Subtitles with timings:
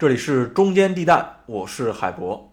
[0.00, 2.52] 这里是中间地带，我是海博。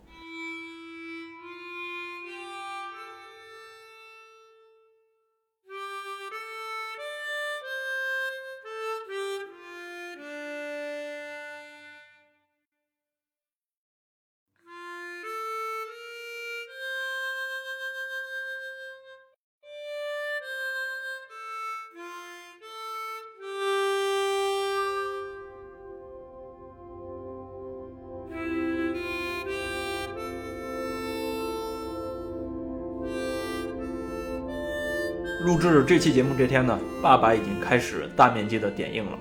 [35.56, 39.18] 录制这期节目这天呢，八佰已经开始大面积的点映了。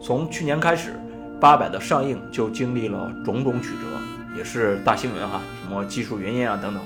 [0.00, 0.94] 从去年开始，
[1.38, 6.82] 八佰的上映就经历了种种曲折，也是大新闻哈，什么技术原因啊等等。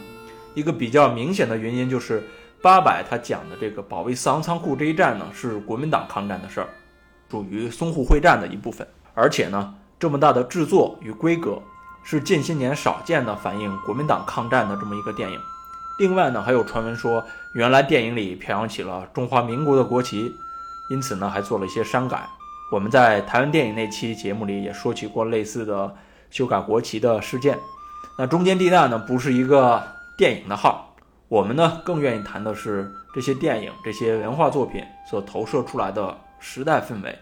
[0.53, 2.25] 一个比较明显的原因就是，
[2.61, 6.67] 八佰他讲的这个保卫四行仓库这一战呢，是国民党抗战的事儿，
[7.31, 8.85] 属于淞沪会战的一部分。
[9.15, 11.63] 而且呢，这么大的制作与规格，
[12.03, 15.39] 是近些年少见的反映国民党抗战的这么一个电影。
[15.99, 20.33] 另外呢，还有传闻说，原来电影里飘扬起了中华民国的国旗，
[20.89, 22.29] 因此呢，还做了一些删改。
[22.71, 25.93] 我们在台湾电影那期节目里也说起过类似的
[26.31, 27.59] 修改国旗的事件。
[28.17, 29.83] 那中间地带呢，不是一个
[30.17, 30.95] 电影的号，
[31.27, 37.19] 我们呢更愿意谈的是这些电影、这些文化作品所投射出来的时代氛围。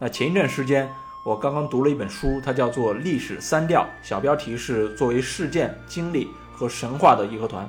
[0.00, 0.88] 那前一阵时间，
[1.24, 7.68] 我刚刚读了一本书，它叫做《历史三调》，小标题是作为事件、经历和神话的义和团。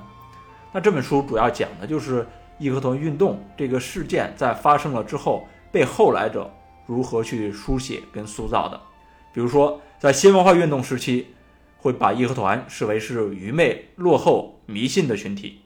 [0.72, 2.28] 那这本书主要讲的就是
[2.60, 6.48] 义和团运动这个事件在发生了之后，被后来者
[6.86, 8.80] 如何去书写跟塑造的。
[9.34, 11.34] 比如说，在新文化运动时期，
[11.78, 15.62] 会把义和团视为是愚昧、落后、迷信的群体；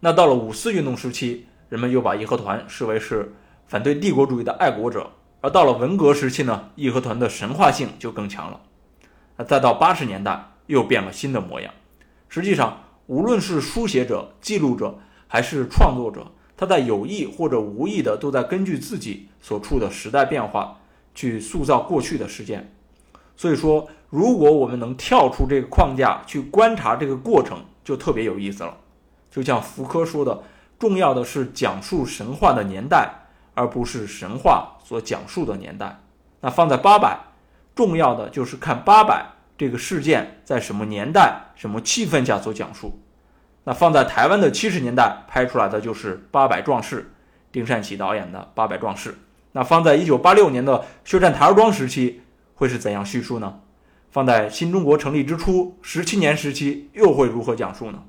[0.00, 3.32] 那到了五四运动时期，人们又把义和团视为是
[3.66, 5.02] 反对帝国主义的爱国者；
[5.40, 8.60] 而到了文革时期呢，义和团的神话性就更强了。
[9.36, 11.72] 那再到八十年代，又变了新的模样。
[12.28, 12.82] 实际上。
[13.08, 16.26] 无论是书写者、记录者，还是创作者，
[16.58, 20.78] 他在有意或者无意的，都在根据自己所处的时代变化，
[21.14, 22.70] 去塑造过去的事件。
[23.34, 28.76] 所以说，如果我们能跳出这个框架去观察这个过程，就特别有意思了。
[29.30, 30.42] 就像福柯说的，
[30.78, 33.10] 重要的是讲述神话的年代，
[33.54, 35.98] 而不是神话所讲述的年代。
[36.42, 37.18] 那放在八百，
[37.74, 39.37] 重要的就是看八百。
[39.58, 43.00] 这个事件在什么年代、什么气氛下所讲述？
[43.64, 47.00] 那放在台湾的七十年代拍出来的就是《八百壮士》，
[47.50, 49.10] 丁善琪导演的《八百壮士》。
[49.52, 52.20] 那放在一九八六年的血战台儿庄时期，
[52.54, 53.60] 会是怎样叙述呢？
[54.10, 58.04] 放在新中国成立之初十七年时期，又会如何讲述呢？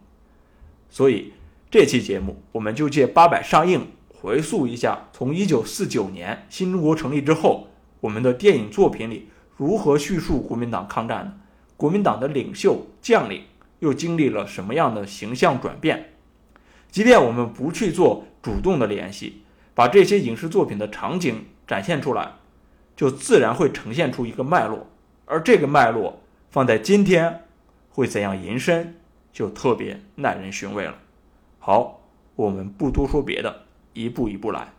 [0.89, 1.33] 所以
[1.71, 7.69] 这期节目，我们就借《八百》上映，回溯一下从一九四九年新中国成立之后，
[8.01, 9.29] 我们的电影作品里。
[9.59, 11.33] 如何叙述国民党抗战呢？
[11.75, 13.43] 国民党的领袖将领
[13.79, 16.13] 又经历了什么样的形象转变？
[16.89, 19.43] 即便我们不去做主动的联系，
[19.75, 22.35] 把这些影视作品的场景展现出来，
[22.95, 24.87] 就自然会呈现出一个脉络。
[25.25, 27.41] 而这个脉络放在今天
[27.89, 28.95] 会怎样延伸，
[29.33, 30.95] 就特别耐人寻味了。
[31.59, 31.99] 好，
[32.37, 34.69] 我们不多说别的，一步一步来。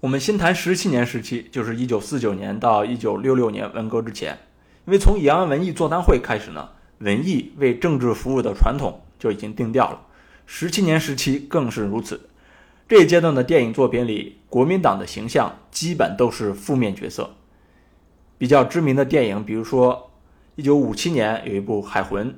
[0.00, 4.38] 我们先谈十七年时期，就是一九四九年到一九六六年文革之前。
[4.86, 10.00] 因为从延安文艺座谈会开始呢，文艺为政治服务的传统就已经定调了。
[10.46, 12.30] 十七年时期更是如此。
[12.88, 17.34] 这一阶段的电影作品里，国民党的形象基本都是负面角色。
[18.38, 20.10] 比较知名的电影，比如说
[20.56, 22.30] 一九五七年有一部《海魂》，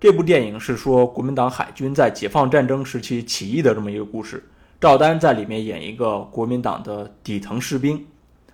[0.00, 4.42] 这部电影是说国民党海军在解放战争时期起义的这么一个故事。
[4.80, 8.06] 赵丹在里面演一个国民党的底层士兵，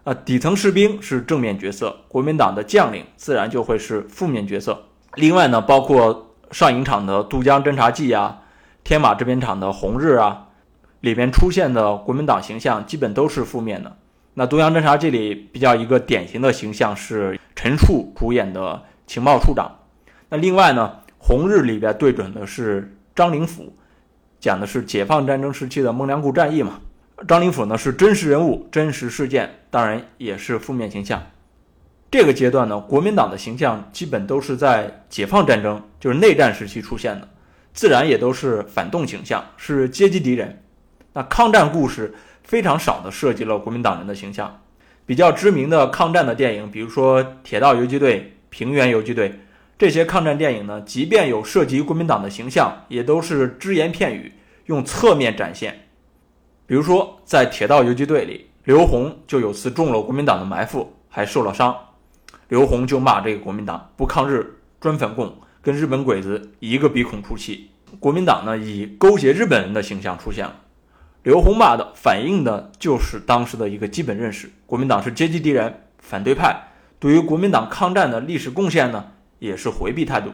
[0.03, 4.87] 啊，底层士兵是正面角色，国民党的将领自然就会是负面角色。
[5.15, 8.43] 另外呢，包括上影厂的《渡江侦察记》啊，
[8.83, 10.49] 天马制片厂的《红日》啊，
[11.01, 13.97] 里边出现的国民党形象基本都是负面的。
[14.35, 19.71] 那《渡江侦察记》里比较一个典型的形象是陈数主演的情报处长。
[20.31, 23.73] 那另外呢，《红日》里边对准的是张灵甫。
[24.39, 26.81] 讲的是解放战争时期的孟良崮战役嘛？
[27.27, 31.23] 张灵甫呢是真实人物、真实事件，当然也是负面形象。
[32.11, 37.29] 这个阶段呢，国民党的形象基本都是在解放战争，就是内战时期出现的，
[37.73, 40.63] 自然也都是反动形象，是阶级敌人。
[41.15, 44.61] 那抗战故事非常少的涉及了国民党人的形象。
[45.07, 49.31] 比较知名的抗战的电影，比如说《铁道游击队》《平原游击队》。
[49.79, 54.33] 这些抗战电影呢，即便有涉及国民党的形象，也都是只言片语，
[54.67, 55.89] 用侧面展现。
[56.67, 61.77] 比如说，在《铁道游击队》里，刘洪就有次中了国民党的埋伏，还受了伤。
[62.49, 67.71] 刘洪就骂这个国民党不抗日专反共，跟日本鬼子一个鼻孔出气。
[68.01, 70.57] 国民党呢以勾结日本人的形象出现了。
[71.23, 76.69] 刘洪骂的反映的就是当时的一个基本认识：国民党是阶级敌人、反对派。
[76.99, 80.31] 对于国民党抗战的历史贡献呢，也是回避态度。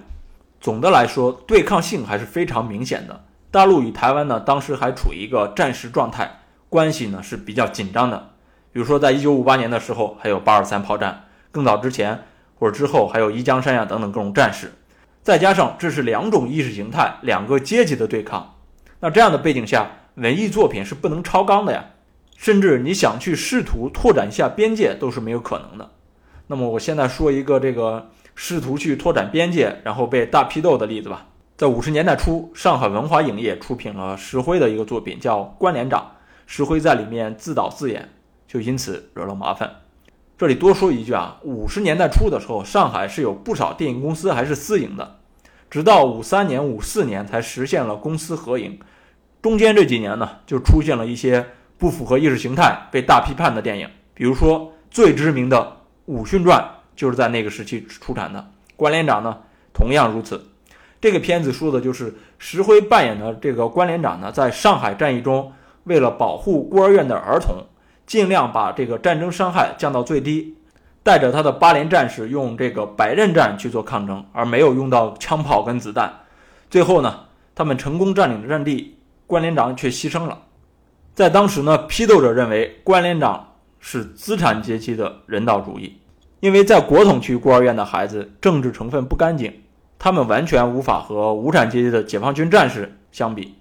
[0.61, 3.25] 总的来说，对抗性还是非常明显的。
[3.51, 8.31] 大陆与台湾呢，当时还处于一个战时状态，关系呢是比较紧张的。
[8.73, 12.23] 比如说，在一九五八年的时候，还有八二三炮战；更早之前
[12.55, 14.73] 或者之后，还有一江山呀等等各种战事。
[15.23, 18.55] 再加上这是两种意识形态、两个阶级的对抗，
[19.01, 21.85] 那这样的背景下，文艺作品是不能超纲的呀。
[22.37, 25.91] 甚至你想去试图拓展一下边界，都是没有可能的。
[26.47, 31.27] 那么，我现在说一个这个试图去拓展边界，然后被大批斗的例子吧。
[31.57, 36.01] 在五十年代初，上海文华影业出品了石灰的一个作品，叫《关连长》，
[36.47, 38.09] 石灰在里面自导自演。
[38.49, 39.77] 就因此惹了麻烦。
[40.37, 45.21] 这里多说一句啊，五十年代初的时候，上海是有不少电影公司还是私营的，
[45.71, 48.79] 直到五三年、五四年才实现了公私合营。
[49.41, 51.47] 中间这几年呢，就出现了一些
[51.79, 55.59] 不符合意识形态、被大批判的电影，比如说最知名的
[56.05, 56.61] 《武训传》
[56.97, 58.39] 就是在那个时期出产的，
[58.77, 59.39] 《关连长》呢
[59.73, 60.49] 同样如此。
[61.01, 65.53] 这个片子说的就是石灰扮演的这个关连长呢，在上海战役中，
[65.85, 67.65] 为了保护孤儿院的儿童。
[68.05, 70.57] 尽量把这个战争伤害降到最低，
[71.05, 76.13] 带着他的八连战士用这个百刃战去做抗争，而没有用到枪炮跟子弹。
[76.69, 77.21] 最后呢，
[77.55, 80.43] 他们成功占领了阵地，关连长却牺牲了。
[81.15, 85.97] 在当时呢，批斗者认为关连长是资产阶级的人道主义，
[86.43, 89.63] 因为在国统区孤儿院的孩子政治成分不干净，
[89.97, 93.55] 他们完全无法和无产阶级的解放军战士相比，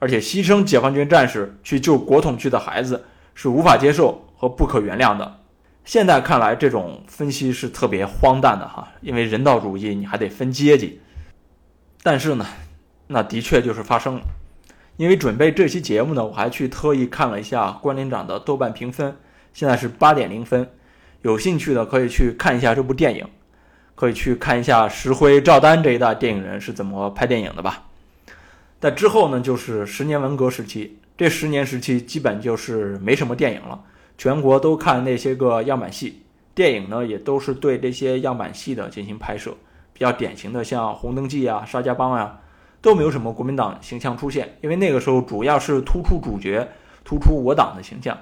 [0.00, 3.04] 而且牺牲解放军战士去救国统区的孩子。
[3.38, 5.40] 是无法接受和不可原谅的。
[5.84, 11.02] 现在看来，这种分析是特别荒诞的哈，因为人道主义你还得分阶级。
[12.02, 12.46] 但是呢，
[13.08, 14.22] 那的确就是发生了。
[14.96, 19.14] 因为准备这期节目呢，我还去特意看了一下关连长的豆瓣评分，
[19.52, 20.70] 现在是八点零分。
[21.22, 23.26] 有兴趣的可以去看一下这部电影，
[23.94, 27.84] 可以去看一下石灰、赵丹这一代电影人是怎么拍电影的吧。
[28.78, 30.98] 在之后呢，就是十年文革时期。
[31.16, 33.80] 这十年时期，基本就是没什么电影了，
[34.18, 36.20] 全国都看那些个样板戏，
[36.54, 39.56] 电影呢也都是对这些样板戏的进行拍摄。
[39.94, 42.38] 比较典型的像《红灯记》啊、《沙家浜》啊，
[42.82, 46.68] 都没有什么国民党形象出现，因为那个时候主要是突出主角，
[47.02, 48.14] 突出我党的形象。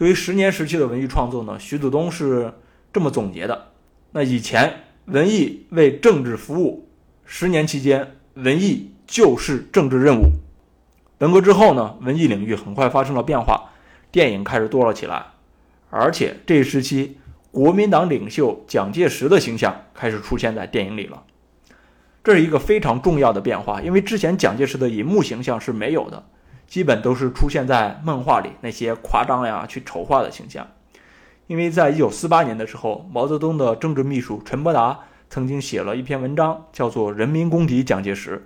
[0.00, 2.54] 对于十年时期的文艺创作呢，徐子东是
[2.90, 3.66] 这么总结的：
[4.12, 6.88] 那以前文艺为政治服务，
[7.26, 10.30] 十年期间文艺就是政治任务。
[11.18, 13.72] 文革之后呢，文艺领域很快发生了变化，
[14.10, 15.22] 电影开始多了起来，
[15.90, 17.18] 而且这一时期
[17.50, 21.24] 国民党领袖蒋介石的形象开始出现在电影里了。
[22.24, 26.24] 这是一个非常重要的变化，因为之前蒋介石的银幕形象是没有的，
[26.70, 30.64] 基本都是出现在漫画里那些夸张呀、去丑化的形象。
[31.48, 38.36] 因为在一九四八年的时候，毛泽东的政治秘书陈伯达曾经写了一篇文章，叫做《人民公敌蒋介石》。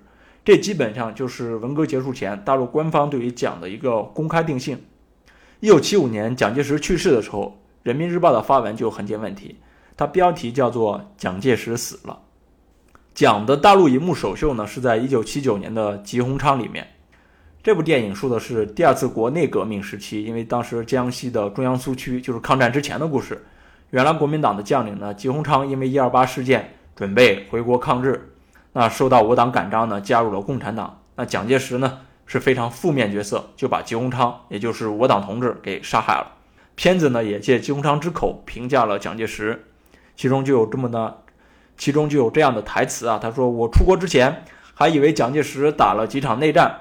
[0.43, 4.83] 这基本上就是文革结束前大陆官方对于蒋的一个公开定性。
[5.61, 9.57] 一九七五年蒋介石去世的时候，《人民日报》的发文就很见问题，
[9.99, 12.21] 它标题叫做“蒋介石死了”。
[13.13, 16.89] 蒋的大陆银幕首秀呢是在一九七九年的《吉鸿昌》里面。
[17.65, 23.43] 这部电影说的是第二次国内革命时期，因为当时江西的中央苏区就是抗战之前的故事。
[23.89, 28.35] 原来国民党的将领呢，吉鸿昌因为一二八事件准备回国抗日。
[28.75, 31.01] 那受到我党感召呢，加入了共产党。
[31.17, 36.33] 那蒋介石呢是非常负面角色，就把吉鸿昌，也就是我党同志给杀害了。
[36.75, 39.65] 片子呢也借吉鸿昌之口评价了蒋介石，
[40.15, 41.23] 其中就有这么的，
[41.79, 44.45] 其中就有这样的台词啊，他说：“我出国之前
[44.75, 46.81] 还以为蒋介石打了几场内战，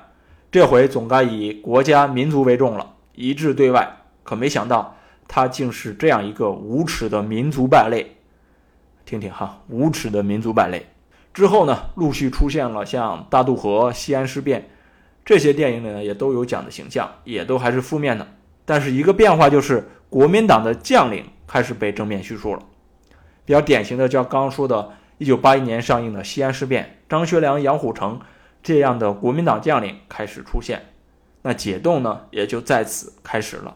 [0.54, 3.98] 这回总该以国家民族为重了，一致对外。
[4.22, 4.96] 可没想到
[5.28, 8.18] 他竟是这样一个无耻的民族败类。
[9.04, 10.86] 听听哈，无耻的民族败类。”
[11.34, 14.70] 之后呢，陆续出现了像大渡河、西安事变
[15.26, 18.28] 这些电影里呢，也都有蒋的形象，也都还是负面的。
[18.64, 22.62] 但是一个变化就是，国民党的将领开始被正面叙述了。
[23.44, 28.20] 比较典型的，就像刚刚说的1981年上映的西安事变，张学良、杨虎城
[28.64, 30.82] 这样的国民党将领开始出现，
[31.44, 33.76] 那解冻呢，也就在此开始了。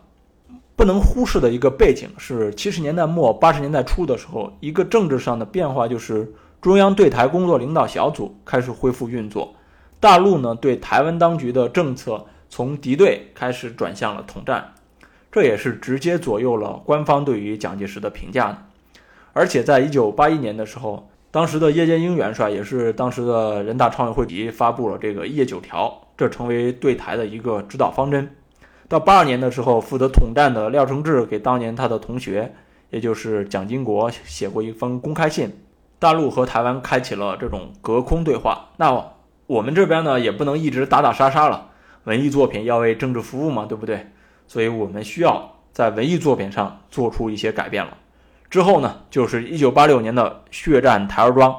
[0.75, 6.33] 不能忽视的一个背景是70年代末、80年代初的时候，一个政治上的变化就是。
[6.59, 9.53] 中央对台工作领导小组开始恢复运作，
[9.99, 14.73] 大陆呢对台湾当局的政策从敌对开始转向了统战，
[15.31, 18.57] 这也是直接左右了官方对于蒋介石的评价的。
[19.33, 28.29] 而且在一九八一年的时候，当时的叶剑英元帅也是当时的人大常委会主席发布了这个叶九条，这成为对台的一个指导方针。
[28.87, 32.53] 到八二年的时候，负责统战的廖承志给当年他的同学，
[32.89, 35.53] 也就是蒋经国写过一封公开信，
[35.99, 38.69] 大陆和台湾开启了这种隔空对话。
[38.77, 39.11] 那
[39.45, 41.71] 我们这边呢，也不能一直打打杀杀了，
[42.05, 44.07] 文艺作品要为政治服务嘛，对不对？
[44.47, 47.97] 所以我们需要在文艺作品上做出一些改变了。
[48.49, 51.51] 之后呢，就是一九八六年的《血战台儿庄》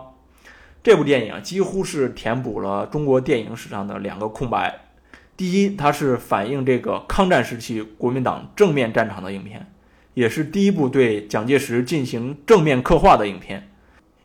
[0.82, 4.86] 这部电影，几乎是填补了中国电影史上的两个空白。
[5.36, 9.70] 第一，它是反映这个抗战时期国民党正面战场的影片，
[10.14, 13.70] 也是第一部对蒋介石进行正面刻画的影片。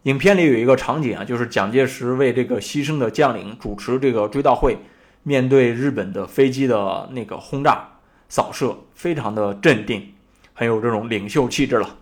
[0.03, 4.77] 影片里有一个场景啊，就是蒋介石为这个牺牲的将领主持这个追悼会，
[5.23, 7.89] 面对日本的飞机的那个轰炸
[8.27, 10.13] 扫射，非常的镇定，
[10.53, 11.97] 很有这种领袖气质了。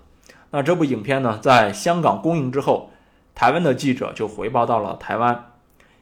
[0.51, 2.91] 那这部影片呢，在香港公映之后，
[3.33, 5.51] 台湾的记者就回报到了台湾，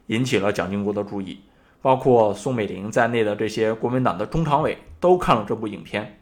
[0.08, 1.41] 引起了蒋经国的注意。
[1.82, 6.20] 包括宋美龄在内的这些国民党的中常委都看了这部影片。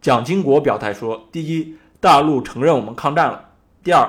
[0.00, 3.40] 蒋经国表态说：第一，大陆承认我们抗战了；
[3.82, 4.08] 第二，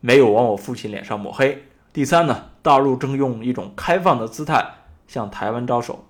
[0.00, 1.60] 没有往我父亲脸上抹黑；
[1.94, 4.62] 第三呢，大陆正用一种开放的姿态
[5.06, 6.04] 向台湾招手。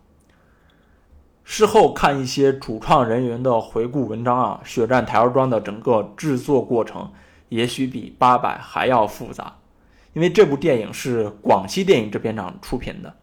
[1.51, 7.11] 事后看一些主创人员的回顾文章啊，《血战台儿庄》的整个制作过程
[7.49, 9.57] 也许比《八佰》还要复杂，
[10.13, 13.15] 因为这部电影是广西电影制片厂出品的。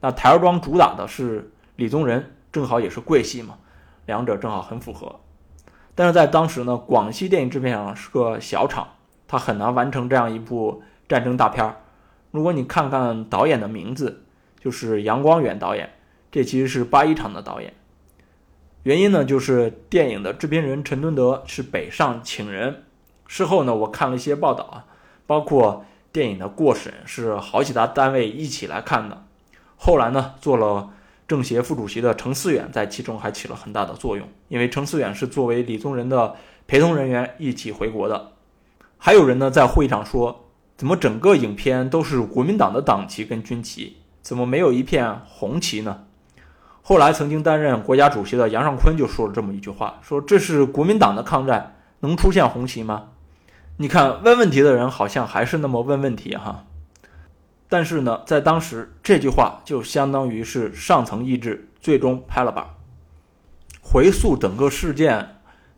[0.00, 3.56] 那台儿庄主打的是李宗仁，正好也是桂系嘛，
[4.06, 5.18] 两者正好很符合。
[5.96, 8.86] 但是在当时呢，广西电影制片厂是个小厂，
[9.26, 11.74] 它很难完成这样一部战争大片儿。
[12.30, 14.22] 如果你看看导演的名字，
[14.60, 15.90] 就是杨光远导演，
[16.34, 17.74] 这其实是八一厂的导演。
[18.82, 22.82] 原因呢，就是电影的制片人陈敦德是北上请人。
[23.28, 24.84] 事后呢，我看了一些报道啊，
[25.28, 29.22] 包括电影的过审是好几大单位一起来看的。
[29.76, 30.90] 后来呢，做了
[31.28, 36.34] 政协副主席的程思远在其中还起了很大的作用，因为程思远是作为李宗仁的
[36.66, 38.32] 陪同人员一起回国的。
[38.98, 46.06] 还有人呢在会议上说，怎么整个影片都是国民党的党旗跟军旗，怎么没有一片红旗呢？
[46.86, 53.04] 后来曾经担任国家主席的杨尚昆就说了这么一句话，说这是国民党的抗战，能出现红旗吗？
[53.78, 56.66] 你看问问题的人好像还是那么问问题哈。
[57.70, 62.66] 但是呢，在当时这句话就相当于是上层意志最终拍了板。
[63.80, 65.36] 回溯整个事件，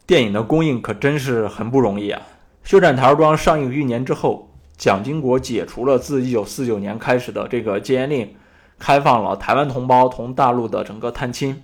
[0.08, 2.20] 电影的公映可真是很不容易啊！
[2.68, 8.34] 《血战台儿庄》上映一年之后，蒋经国解除了自1949年开始的这个戒严令，
[8.78, 11.62] 开放了台湾同胞同大陆的整个探亲。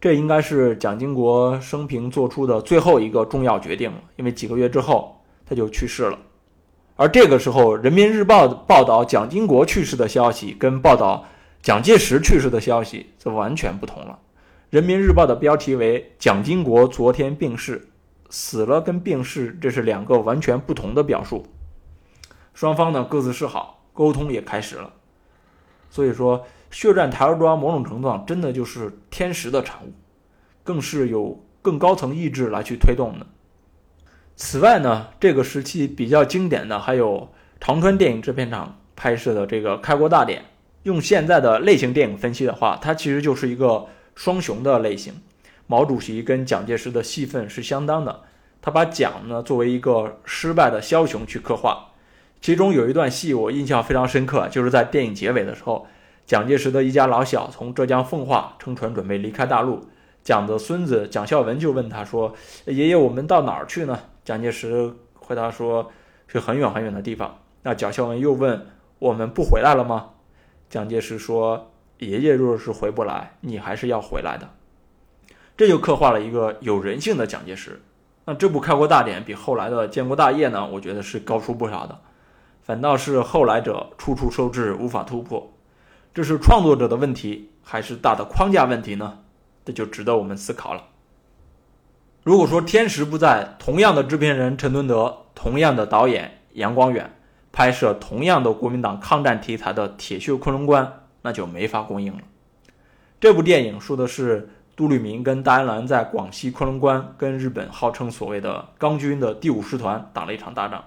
[0.00, 6.18] 这应该是蒋经国生平做出的最后一个重要决定了，因为几个月之后他就去世了。
[6.96, 11.24] 而这个时候，《人民日报》报道蒋经国去世的消息，跟报道
[11.62, 14.18] 蒋介石去世的消息则完全不同了。
[14.68, 17.88] 《人民日报》的标题为“蒋经国昨天病逝”，
[18.30, 21.46] 死了跟病逝这是两个完全不同的表述。
[22.52, 24.92] 双方呢各自示好，沟通也开始了。
[25.90, 29.92] 所以说，血战台儿庄某种程度上真的就是天时的产物，
[30.64, 33.26] 更是有更高层意志来去推动的。
[34.36, 37.28] 此外呢，这个时期比较经典的还有
[37.60, 40.40] 长春电影制片厂拍摄的这个《开国大典》。
[40.84, 45.12] 用现在的类型电影分析的话，它其实就是一个双雄的类型。
[45.66, 48.22] 毛主席跟蒋介石的戏份是相当的，
[48.62, 51.89] 他把蒋呢作为一个失败的枭雄去刻画。
[52.40, 55.86] 其中有一段戏我印象非常深刻，就是在电影结尾的时候，
[56.24, 59.86] 蒋介石的一家老小从浙江奉化乘船准备离开大陆，
[60.22, 65.90] 蒋的孙子蒋孝文就问他说：“爷爷，我们到哪儿去呢？”蒋介石回答说
[66.32, 68.66] ：“去很远很远的地方。”那蒋孝文又问
[68.98, 70.10] ：“我们不回来了吗？”
[70.70, 74.48] 蒋介石说：“爷爷若是回不来，你还是要回来的。”
[75.58, 77.82] 这就刻画了一个有人性的蒋介石。
[78.24, 81.98] 那这部《开国大典》比后来的《建国大业》呢，我觉得是高出不少的。
[82.70, 85.50] 反倒是后来者处处受制，无法突破。
[86.14, 89.18] 这是创作者的问题，还是大的框架问题呢？
[89.64, 90.84] 这就值得我们思考了。
[92.22, 97.12] 如果说天时不在，同样的制片人陈敦德，同样的导演杨光远，
[97.50, 100.86] 拍摄同样的国民党抗战题材的《铁血昆仑关》，
[101.22, 102.20] 那就没法公映了。
[103.18, 110.84] 这部电影说的是杜聿明跟戴安澜在广西昆仑关跟日本号称所谓的钢军的第五师团打了一场大仗，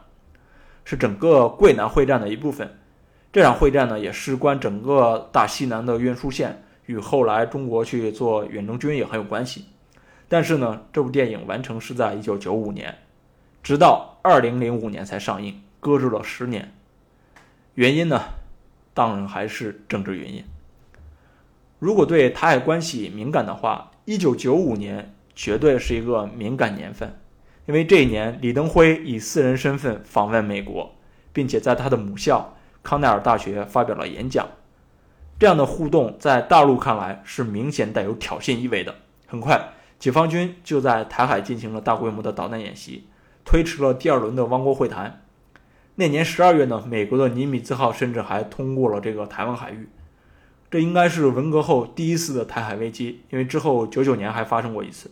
[0.86, 2.78] 是整个桂南会战的一部分。
[3.32, 9.66] 这场会战呢，也事关整个大西南的运输线，与后来中国去做远征军也很有关系。
[10.30, 12.96] 但是呢，这部电影完成是在一九九五年，
[13.62, 16.74] 直到二零零五年才上映，搁置了十年。
[17.76, 18.22] 原因呢，
[18.94, 20.44] 当然还是政治原因。
[21.80, 27.16] 如果对台海关系敏感的话，一九九五年绝对是一个敏感年份，
[27.66, 30.96] 因为这一年李登辉以私人身份访问美国，
[31.32, 34.48] 并且在他的母校康奈尔大学发表了演讲。
[35.40, 38.96] 这样的互动在大陆看来是明显带有挑衅意味的。
[39.28, 43.08] 很快，解放军就在台海进行了大规模的导弹演习，
[43.44, 45.22] 推迟了第二轮的汪国会谈。
[45.96, 49.90] 那年十二月呢，美国的尼米兹号甚至还通过了这个台湾海域。
[50.70, 55.12] 这应该是文革后第一次的台海危机，因为之后九九年还发生过一次。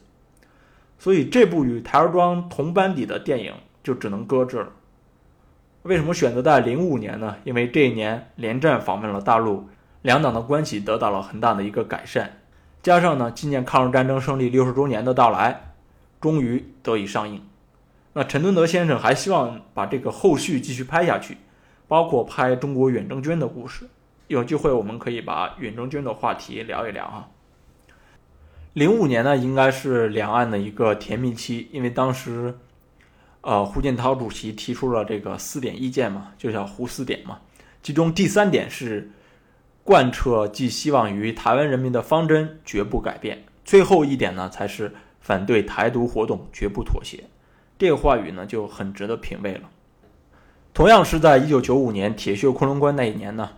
[1.02, 4.70] 所以这部与台儿庄同班底的电影就只能搁置了。
[5.82, 7.38] 为什么选择在零五年呢？
[7.44, 9.68] 因为这一年连战访问了大陆。
[10.04, 12.38] 两党的关系得到了很大的一个改善，
[12.84, 15.74] 加上呢，纪念抗日战争胜利六十周年的到来，
[16.20, 17.42] 终于得以上映。
[18.14, 21.38] 那陈敦德先生还希望把这个后续继续拍下去，
[21.88, 23.88] 包括拍中国远征军的故事。
[24.28, 27.28] 有机会我们可以把远征军的话题聊一聊啊。
[28.74, 32.58] 零五年呢，应该是两岸的一个甜蜜期，因为当时，
[33.42, 37.40] 呃，胡锦涛主席提出了这个四点意见嘛，就叫胡四点嘛，
[37.84, 39.12] 其中第三点是。
[39.84, 43.44] 贯彻寄希望于台湾人民的方针，绝不改变。
[43.66, 47.24] 最后一点呢，才是反对台独活动，绝不妥协。
[47.80, 49.62] 这个话语呢，就很值得品味了。
[50.72, 53.50] 同样是在一九九五年铁血昆仑关那一年呢，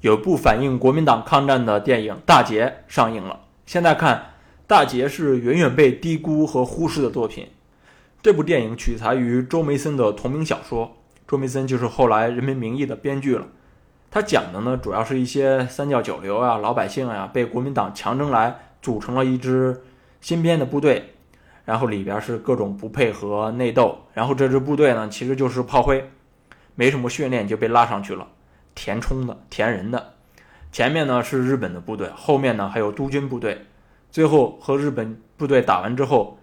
[0.00, 3.40] 有部反映国民党抗战的电影《大捷》上映了。
[3.66, 4.16] 现在看，
[4.66, 7.46] 《大捷》是远远被低估和忽视的作品。
[8.20, 10.96] 这部电影取材于周梅森的同名小说，
[11.28, 13.46] 周梅森就是后来《人民名义》的编剧了。
[14.10, 19.82] 他讲的呢，主要是一些三教九流啊、老百姓啊，被国民党强征来组成了一支
[20.20, 21.12] 新编的部队，
[21.64, 26.10] 然后里边是各种不配合、内斗，然后这支部队呢，其实就是炮灰，
[26.74, 28.26] 没什么训练就被拉上去了，
[28.74, 30.14] 填充的、填人的。
[30.72, 33.66] 前面呢是日本的部队，后面呢还有督军部队，
[34.16, 36.38] 最后和日本部队打完之后，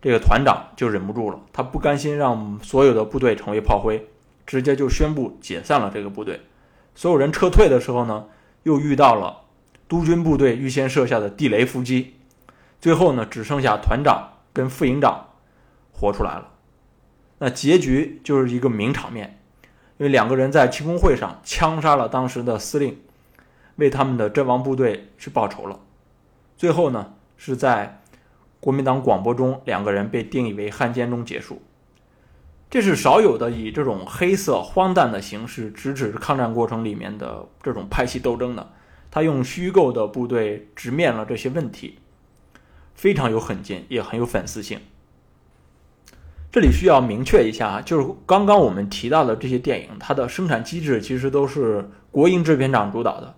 [0.00, 4.08] 这个团长就忍不住了，他不甘心让所有的部队成为炮灰，
[4.44, 6.40] 直接就宣布解散了这个部队。
[6.96, 8.24] 所有人撤退的时候呢，
[8.64, 9.42] 又遇到了
[9.86, 12.14] 督军部队预先设下的地雷伏击，
[12.80, 15.28] 最后呢，只剩下团长跟副营长
[15.92, 16.48] 活出来了。
[17.38, 19.38] 那结局就是一个名场面，
[19.98, 22.98] 因为两个人在庆功会上枪杀了当时的司令，
[23.76, 25.78] 为他们的阵亡部队去报仇了。
[26.62, 28.00] 最后呢，是在
[28.60, 31.60] 国民党广播中，两个人被定义为汉奸中结束。
[32.70, 38.70] 这是少有的以这种黑色荒诞的形式直指抗战过程里面的这种派系斗争的，
[39.10, 41.98] 他用虚构的部队直面了这些问题，
[42.94, 44.78] 非常有狠劲，也很有粉丝性。
[46.52, 53.34] 这里需要明确一下啊，就是刚刚我们提到的这些电影，它的生产机制其实都是国营制片厂主导的，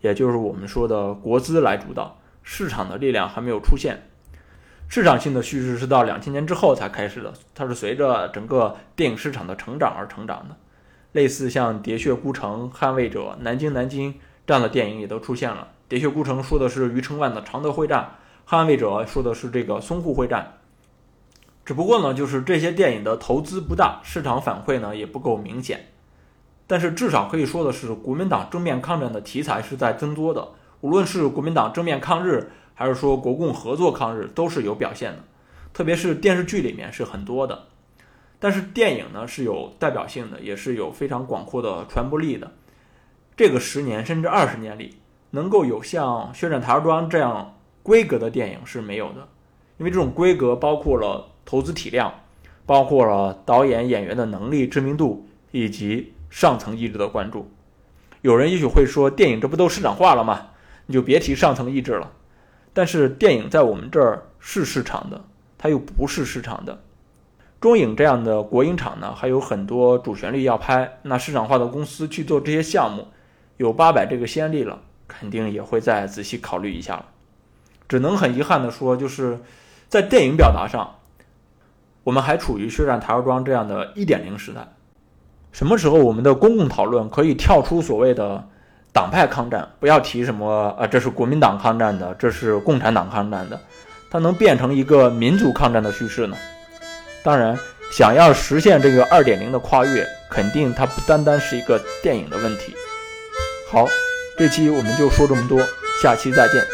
[0.00, 2.16] 也就是我们说的国资来主导，
[2.50, 4.08] 市场的力量还没有出现。
[4.88, 10.56] 市场性的叙事是到两千年之后才开始的，它是随着整个电影市场的成长而成长的。
[11.12, 14.14] 类似像《喋血孤城》《捍卫者》《南京南京》
[14.46, 15.68] 这样的电影也都出现了。
[15.94, 18.16] 《喋血孤城》说的是余承万的常德会战，
[18.50, 20.54] 《捍卫者》说的是这个淞沪会战。
[21.66, 25.84] 只不过呢，就是这些电影的投资不大，市场反馈呢也不够明显。
[26.66, 30.48] 但是至少可以说的是，国民党正面抗战的题材是在增多的，
[30.80, 32.50] 无论是国民党正面抗日。
[32.80, 35.18] 还是说国共合作抗日都是有表现的，
[35.72, 37.64] 特别是电视剧里面是很多的，
[38.38, 42.52] 但是电影呢是有代表性的，也是有非常广阔的传播力的。
[43.36, 44.94] 这个十年甚至二十年里，
[45.30, 49.26] 能够有像《血战台儿庄》这样规格的电影是没有的，
[49.78, 52.14] 因为这种规格包括了投资体量，
[52.64, 57.50] 包括了导演演员的能力、知名度以及上层意志的关注。
[58.20, 60.50] 有人也许会说，电影这不都市场化了吗？
[60.88, 62.10] 你就别提上层意志了。
[62.72, 65.24] 但是电影在我们这儿是市场的，
[65.56, 66.80] 它又不是市场的。
[67.60, 73.08] 中影这样的国营厂呢，还有很多主旋律要拍，那市场化的公司去做这些项目，
[73.56, 77.06] 有八百这个先例了，肯定也会再仔细考虑一下了。
[77.88, 79.40] 只能很遗憾的说，就是
[79.88, 80.96] 在电影表达上，
[82.04, 84.68] 我们还处于血战台儿庄这样的一点零时代。
[85.50, 88.48] 什么时候我们的公共讨论可以跳出所谓的？
[88.92, 93.60] 党派抗战，不要提什么啊，这是国民党抗战的，这是共产党抗战的，
[94.10, 96.36] 它能变成一个民族抗战的叙事呢？
[97.22, 97.56] 当然，
[97.92, 102.74] 想要实现这个二点零的跨越，肯定它不单单是一个电影的问题。
[103.70, 103.86] 好，
[104.36, 105.60] 这期我们就说这么多，
[106.02, 106.64] 下期再见。